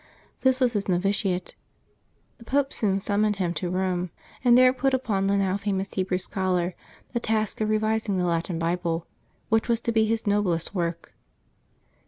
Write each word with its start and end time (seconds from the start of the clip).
This 0.39 0.59
was 0.59 0.73
his 0.73 0.87
novitiate. 0.87 1.53
The 2.39 2.43
Pope 2.43 2.73
soon 2.73 3.01
summoned 3.01 3.35
him 3.35 3.53
to 3.53 3.69
Rome, 3.69 4.09
and 4.43 4.57
there 4.57 4.73
put 4.73 4.95
upon 4.95 5.27
the 5.27 5.37
now 5.37 5.57
famous 5.57 5.93
Hebrew 5.93 6.17
scholar 6.17 6.73
the 7.13 7.19
task 7.19 7.61
of 7.61 7.69
revising 7.69 8.17
the 8.17 8.25
Latin 8.25 8.57
Bible, 8.57 9.05
which 9.49 9.69
was 9.69 9.79
to 9.81 9.91
be 9.91 10.05
his 10.07 10.25
noblest 10.25 10.73
work. 10.73 11.13